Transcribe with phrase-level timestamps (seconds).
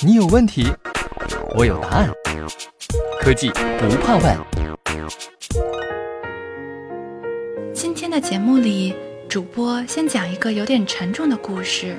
[0.00, 0.66] 你有问题，
[1.56, 2.08] 我有答案。
[3.20, 4.38] 科技不怕问。
[7.74, 8.94] 今天的节目里，
[9.28, 11.96] 主播先讲一个有点沉重的故事。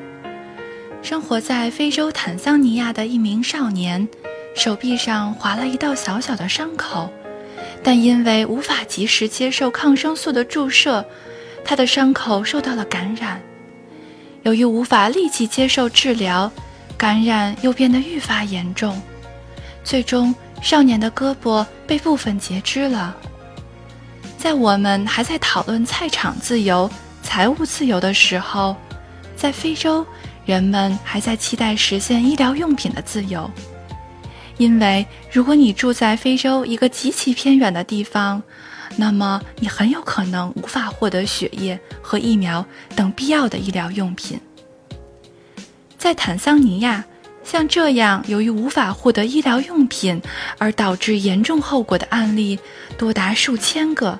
[1.01, 4.07] 生活在非洲坦桑尼亚的一名少年，
[4.55, 7.09] 手臂上划了一道小小的伤口，
[7.83, 11.05] 但因为无法及时接受抗生素的注射，
[11.63, 13.41] 他的伤口受到了感染。
[14.43, 16.51] 由于无法立即接受治疗，
[16.97, 19.01] 感染又变得愈发严重，
[19.83, 23.15] 最终少年的胳膊被部分截肢了。
[24.37, 26.89] 在我们还在讨论菜场自由、
[27.21, 28.75] 财务自由的时候，
[29.35, 30.05] 在非洲，
[30.45, 33.49] 人们还在期待实现医疗用品的自由。
[34.57, 38.41] 因为如果你住在非洲一个极其偏远的地方，
[38.95, 44.39] 那么你很有可能无法获得血液和疫苗等必要的医疗用品。
[45.97, 47.03] 在坦桑尼亚，
[47.43, 50.21] 像这样由于无法获得医疗用品
[50.57, 52.59] 而导致严重后果的案例
[52.97, 54.19] 多达数千个，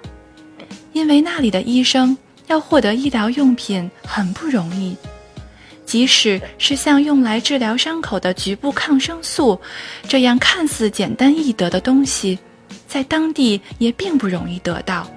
[0.94, 2.18] 因为那里的医生
[2.48, 4.96] 要获得医疗用品很不容易，
[5.86, 9.60] 即使是像用来治疗伤口的局部抗生素
[10.08, 12.40] 这样看似简单易得的东西，
[12.88, 15.10] 在当地也并不容易得到。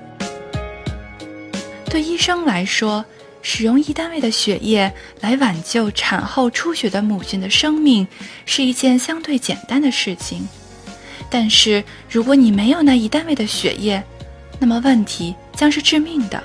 [1.86, 3.05] 对医生来说，
[3.42, 8.06] 使用一单位的血液来挽救产后出血的母亲的生命
[8.47, 10.47] 是一件相对简单的事情，
[11.28, 14.03] 但是如果你没有那一单位的血液，
[14.59, 16.42] 那么问题将是致命的。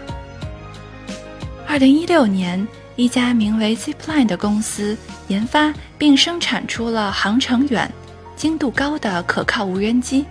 [1.68, 7.90] 二零一六年，一家名为 Zipline 的公司研发并生产出了航程远、
[8.36, 10.26] 精度高的可靠无人机，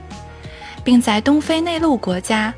[0.86, 2.54] 并在东非内陆国家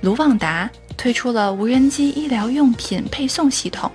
[0.00, 0.70] 卢旺达。
[0.94, 3.90] 推出了无人机医疗用品配送系统。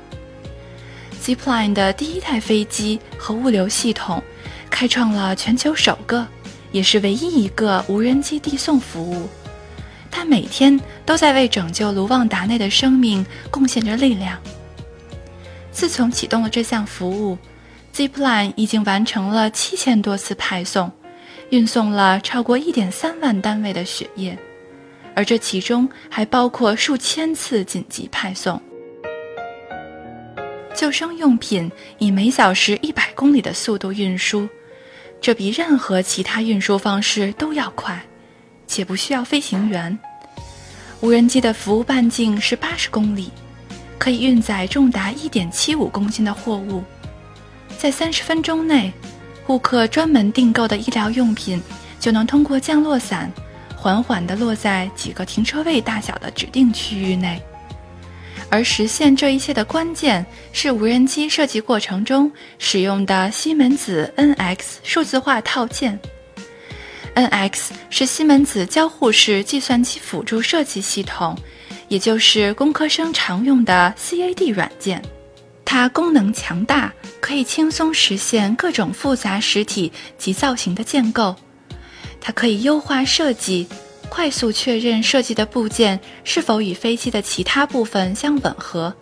[1.23, 4.21] Zipline 的第一台飞机和物流系统，
[4.69, 6.27] 开创了全球首个，
[6.73, 9.29] 也是唯一一个无人机递送服务。
[10.11, 14.37] 它每天都在为拯救卢旺达内的生命贡献着力量。
[15.71, 17.37] 自从启动了这项服务
[17.95, 20.91] ，Zipline 已经完成了七千多次派送，
[21.49, 24.37] 运送了超过一点三万单位的血液。
[25.15, 28.61] 而这其中还包括数千次紧急派送。
[30.75, 34.47] 救生用品以每小时一百公里的速度运输，
[35.19, 37.99] 这比任何其他运输方式都要快，
[38.67, 39.97] 且不需要飞行员。
[41.01, 43.31] 无人机的服务半径是八十公里，
[43.97, 46.83] 可以运载重达一点七五公斤的货物。
[47.75, 48.93] 在三十分钟内，
[49.47, 51.61] 顾客专门订购的医疗用品
[52.01, 53.31] 就能通过降落伞。
[53.77, 57.41] 缓缓地落在几个停车位大小的指定区域内，
[58.49, 65.97] 而实现这一切的关键是无人机设计过程中使用的西门子 NX 数字化套件。
[67.15, 71.37] NX 是西门子交互式计算机辅助设计系统，
[71.87, 75.01] 也就是工科生常用的 CAD 软件。
[75.69, 81.35] 它功能强大，可以轻松实现各种复杂实体及造型的建构。
[82.21, 83.67] 它可以优化设计，
[84.07, 88.95] 快速确认设计的部件是否与飞机的其他部分相吻合，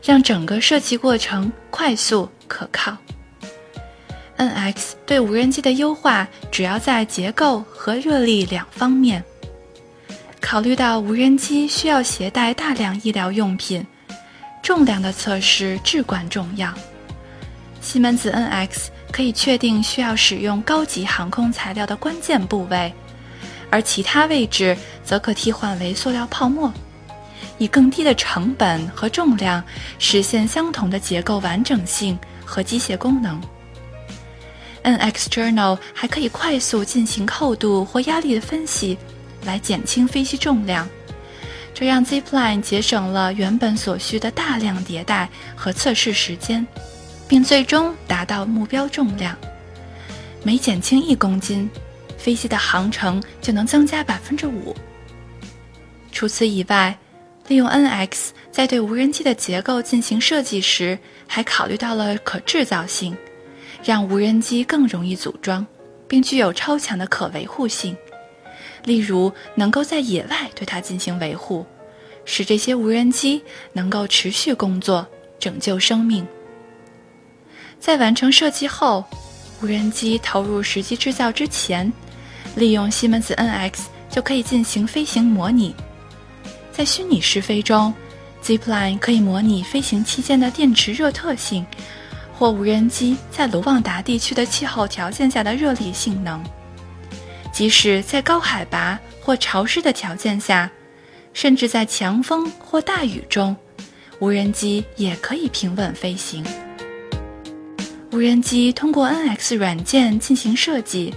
[0.00, 2.96] 让整个设计过程快速可靠。
[4.38, 9.24] NX 对无人机的优化主要在结构和热力两方面。
[10.40, 13.84] 考虑到无人机需要携带大量医疗用品，
[14.66, 16.74] 重量的测试至关重要。
[17.80, 18.88] 西门子 NX。
[19.12, 22.92] 可以确定需要使用高级航空材料的关键部位，
[23.70, 26.70] 而其他位置则可替换为塑料泡沫，
[27.56, 29.62] 以更低的成本和重量
[29.98, 33.40] 实现相同的结构完整性和机械功能。
[34.82, 38.98] NX Journal 还可以快速进行厚度或压力的分析，
[39.44, 40.86] 来减轻飞机重量，
[41.78, 46.66] 这让 Zipline 节省了原本所需的大量迭代和测试时间。
[47.28, 49.36] 并最终达到目标重量。
[50.42, 51.68] 每减轻一公斤，
[52.16, 54.74] 飞机的航程就能增加百分之五。
[56.12, 56.96] 除此以外，
[57.48, 63.16] 利用 NX 在对无人机的结构进行设计时，还考虑到了可制造性，
[63.84, 65.66] 让无人机更容易组装，
[66.06, 67.96] 并具有超强的可维护性。
[68.86, 71.66] 例如，能够在野外对它进行维护，
[72.24, 73.42] 使这些无人机
[73.72, 75.06] 能够持续工作，
[75.38, 76.26] 拯救生命。
[77.80, 79.04] 在完成设计后，
[79.60, 81.92] 无人机投入实际制造之前，
[82.54, 83.72] 利用西门子 NX
[84.08, 85.74] 就可以进行飞行模拟。
[86.72, 87.92] 在虚拟试飞中
[88.42, 91.66] ，Zipline 可以模拟飞行期间的电池热特性，
[92.38, 96.40] 或无人机在卢旺达地区的气候条件下的热力性能。
[97.56, 100.70] 即使在高海拔或潮湿的条件下，
[101.32, 103.56] 甚至在强风或大雨中，
[104.18, 106.44] 无人机也可以平稳飞行。
[108.12, 111.14] 无人机通过 NX 软件进行设计，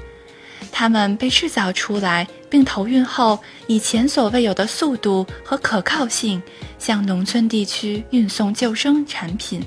[0.72, 3.38] 它们被制造出来并投运后，
[3.68, 6.42] 以前所未有的速度和可靠性
[6.78, 9.62] 向农村地区运送救生产品。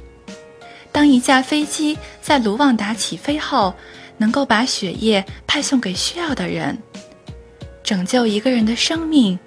[0.93, 3.75] 当一架飞机在卢旺达起飞后，
[4.19, 6.79] 能够把血液派送给需要的人，
[7.83, 9.39] 拯救一个人的生命，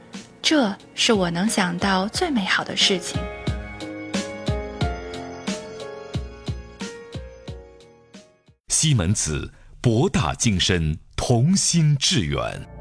[0.41, 3.19] 这是我能想到最美好的事情。
[8.69, 12.74] 西门子，博大精深，同心致远。